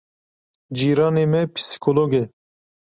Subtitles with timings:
[0.77, 2.23] Cîranê me psîkolog e.